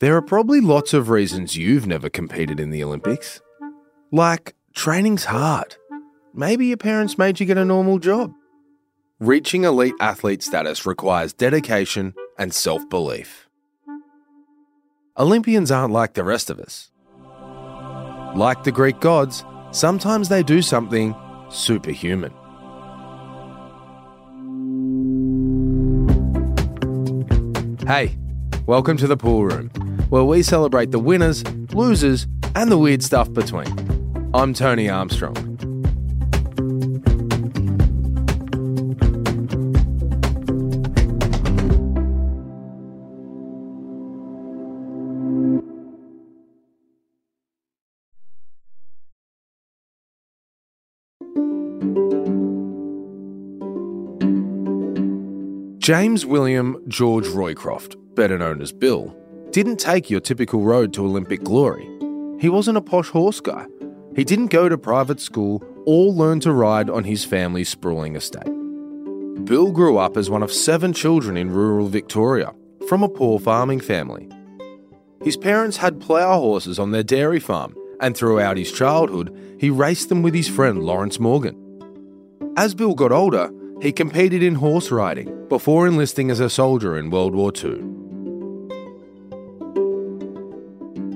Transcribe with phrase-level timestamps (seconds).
[0.00, 3.42] There are probably lots of reasons you've never competed in the Olympics.
[4.10, 5.76] Like, training's hard.
[6.32, 8.32] Maybe your parents made you get a normal job.
[9.18, 13.46] Reaching elite athlete status requires dedication and self belief.
[15.18, 16.90] Olympians aren't like the rest of us.
[18.34, 21.14] Like the Greek gods, sometimes they do something
[21.50, 22.32] superhuman.
[27.86, 28.16] Hey,
[28.66, 29.70] welcome to the pool room,
[30.10, 31.42] where we celebrate the winners,
[31.72, 33.66] losers, and the weird stuff between.
[34.34, 35.50] I'm Tony Armstrong.
[55.78, 59.16] James William George Roycroft, better known as Bill,
[59.52, 61.88] didn't take your typical road to Olympic glory.
[62.38, 63.66] He wasn't a posh horse guy.
[64.14, 68.52] He didn't go to private school or learn to ride on his family's sprawling estate.
[69.44, 72.52] Bill grew up as one of seven children in rural Victoria
[72.88, 74.28] from a poor farming family.
[75.24, 80.08] His parents had plough horses on their dairy farm, and throughout his childhood, he raced
[80.08, 81.56] them with his friend Lawrence Morgan.
[82.56, 83.50] As Bill got older,
[83.82, 87.99] he competed in horse riding before enlisting as a soldier in World War II.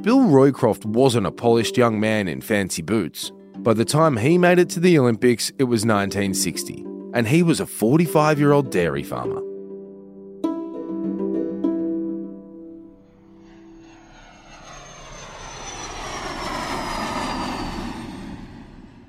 [0.04, 3.32] Bill Roycroft wasn't a polished young man in fancy boots.
[3.60, 7.58] By the time he made it to the Olympics, it was 1960, and he was
[7.58, 9.40] a 45 year old dairy farmer.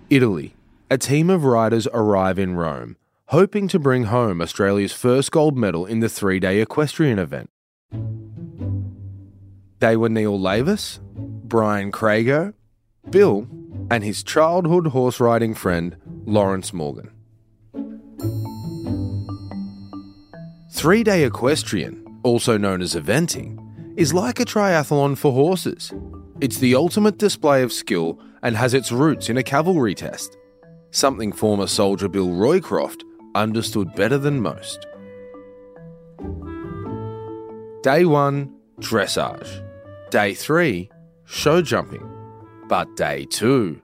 [0.09, 0.55] Italy.
[0.89, 5.85] A team of riders arrive in Rome, hoping to bring home Australia's first gold medal
[5.85, 7.49] in the three day equestrian event.
[9.79, 12.53] They were Neale Lavis, Brian Crago,
[13.09, 13.47] Bill,
[13.91, 17.11] and his childhood horse riding friend, Lawrence Morgan.
[20.71, 23.61] Three day equestrian, also known as eventing,
[23.97, 25.93] is like a triathlon for horses.
[26.41, 30.37] It's the ultimate display of skill and has its roots in a cavalry test,
[30.91, 33.01] something former soldier Bill Roycroft
[33.35, 34.85] understood better than most.
[37.83, 39.64] Day 1 Dressage.
[40.09, 40.89] Day 3
[41.25, 42.07] Show jumping.
[42.67, 43.81] But day 2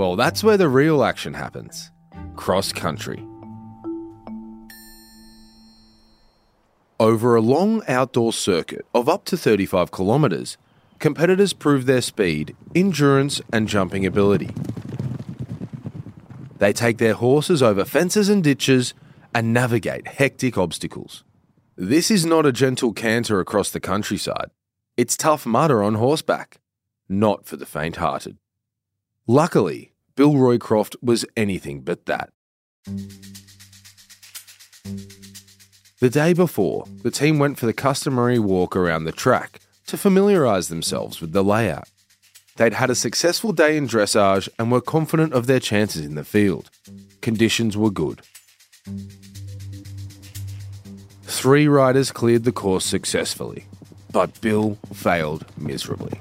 [0.00, 1.90] well, that's where the real action happens
[2.34, 3.22] cross country.
[6.98, 10.56] Over a long outdoor circuit of up to 35 kilometres,
[11.00, 14.48] competitors prove their speed, endurance, and jumping ability.
[16.56, 18.94] They take their horses over fences and ditches
[19.34, 21.24] and navigate hectic obstacles.
[21.76, 24.50] This is not a gentle canter across the countryside.
[25.00, 26.60] It's tough mudder on horseback,
[27.08, 28.36] not for the faint hearted.
[29.26, 32.28] Luckily, Bill Roycroft was anything but that.
[36.00, 40.68] The day before, the team went for the customary walk around the track to familiarise
[40.68, 41.88] themselves with the layout.
[42.56, 46.24] They'd had a successful day in dressage and were confident of their chances in the
[46.24, 46.68] field.
[47.22, 48.20] Conditions were good.
[51.22, 53.64] Three riders cleared the course successfully,
[54.12, 56.18] but Bill failed miserably.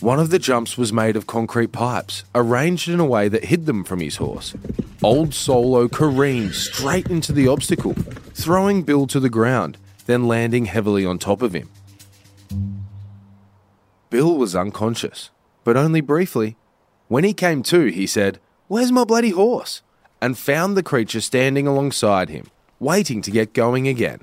[0.00, 3.66] One of the jumps was made of concrete pipes, arranged in a way that hid
[3.66, 4.54] them from his horse.
[5.02, 7.94] Our Solo careened straight into the obstacle,
[8.34, 11.70] throwing Bill to the ground, then landing heavily on top of him.
[14.10, 15.30] Bill was unconscious,
[15.64, 16.56] but only briefly.
[17.08, 19.82] When he came to, he said, Where's my bloody horse?
[20.24, 22.46] and found the creature standing alongside him,
[22.80, 24.20] waiting to get going again.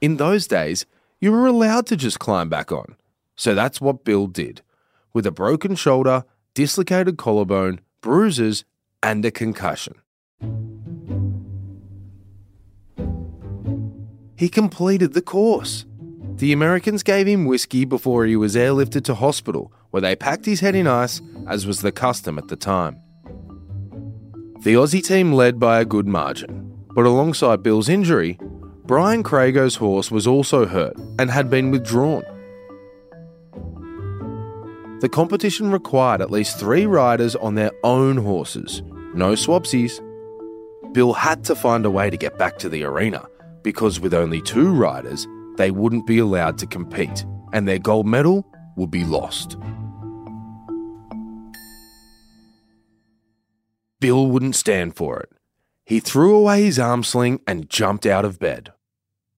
[0.00, 0.86] In those days,
[1.20, 2.96] you were allowed to just climb back on.
[3.36, 4.62] So that's what Bill did.
[5.12, 6.24] With a broken shoulder,
[6.54, 8.64] dislocated collarbone, bruises,
[9.02, 9.94] and a concussion.
[14.36, 15.84] He completed the course.
[16.36, 20.60] The Americans gave him whiskey before he was airlifted to hospital, where they packed his
[20.60, 22.98] head in ice, as was the custom at the time.
[24.62, 28.38] The Aussie team led by a good margin, but alongside Bill's injury,
[28.84, 32.24] Brian Crago's horse was also hurt and had been withdrawn.
[35.00, 38.82] The competition required at least three riders on their own horses,
[39.14, 40.00] no swapsies.
[40.92, 43.26] Bill had to find a way to get back to the arena
[43.62, 45.26] because with only two riders,
[45.56, 49.56] they wouldn't be allowed to compete, and their gold medal would be lost.
[54.00, 55.30] Bill wouldn't stand for it.
[55.90, 58.72] He threw away his arm sling and jumped out of bed.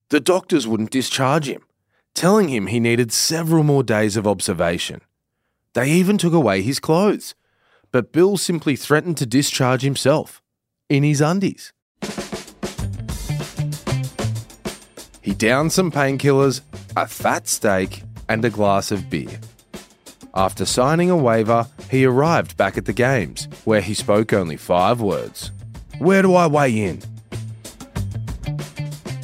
[0.09, 1.63] The doctors wouldn't discharge him,
[2.13, 5.01] telling him he needed several more days of observation.
[5.73, 7.33] They even took away his clothes,
[7.91, 10.43] but Bill simply threatened to discharge himself
[10.89, 11.73] in his undies.
[15.23, 16.61] He downed some painkillers,
[16.95, 19.39] a fat steak, and a glass of beer.
[20.35, 25.01] After signing a waiver, he arrived back at the games, where he spoke only five
[25.01, 25.51] words
[25.99, 27.01] Where do I weigh in?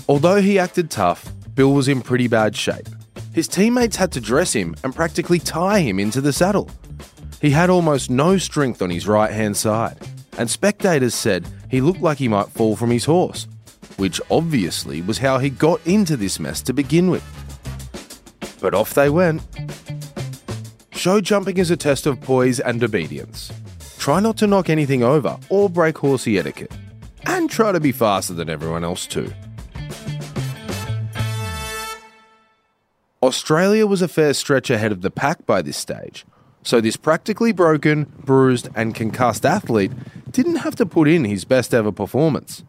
[0.07, 2.87] Although he acted tough, Bill was in pretty bad shape.
[3.33, 6.69] His teammates had to dress him and practically tie him into the saddle.
[7.41, 9.97] He had almost no strength on his right hand side,
[10.37, 13.47] and spectators said he looked like he might fall from his horse,
[13.97, 17.23] which obviously was how he got into this mess to begin with.
[18.59, 19.41] But off they went.
[20.91, 23.51] Show jumping is a test of poise and obedience.
[24.09, 26.75] Try not to knock anything over or break horsey etiquette.
[27.27, 29.31] And try to be faster than everyone else too.
[33.21, 36.25] Australia was a fair stretch ahead of the pack by this stage,
[36.63, 39.91] so this practically broken, bruised, and concussed athlete
[40.31, 42.63] didn't have to put in his best ever performance.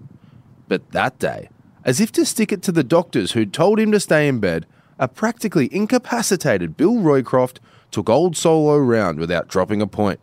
[0.69, 1.49] But that day,
[1.87, 4.67] as if to stick it to the doctors who'd told him to stay in bed,
[4.99, 7.61] a practically incapacitated Bill Roycroft
[7.91, 10.21] took Our Solo round without dropping a point.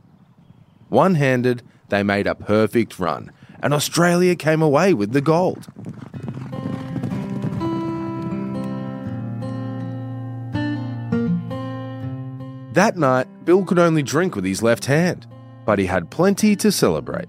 [0.89, 3.31] One handed, they made a perfect run,
[3.61, 5.67] and Australia came away with the gold.
[12.73, 15.25] That night, Bill could only drink with his left hand,
[15.65, 17.27] but he had plenty to celebrate.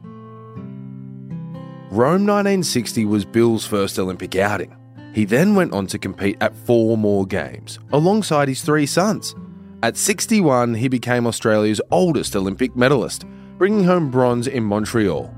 [1.90, 4.76] Rome 1960 was Bill's first Olympic outing.
[5.14, 9.34] He then went on to compete at four more games, alongside his three sons.
[9.82, 13.24] At 61, he became Australia's oldest Olympic medalist,
[13.58, 15.34] bringing home bronze in Montreal.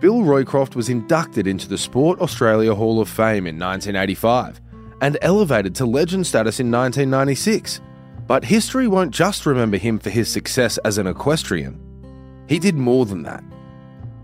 [0.00, 4.60] Bill Roycroft was inducted into the Sport Australia Hall of Fame in 1985
[5.00, 7.80] and elevated to legend status in 1996.
[8.26, 11.80] But history won't just remember him for his success as an equestrian.
[12.48, 13.44] He did more than that.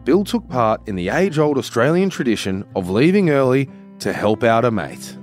[0.05, 3.69] Bill took part in the age old Australian tradition of leaving early
[3.99, 5.18] to help out a mate.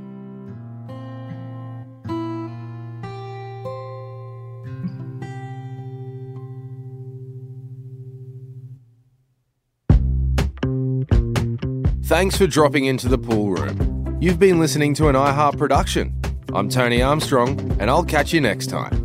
[12.06, 14.19] Thanks for dropping into the pool room.
[14.22, 16.13] You've been listening to an iHeart production.
[16.54, 19.05] I'm Tony Armstrong, and I'll catch you next time.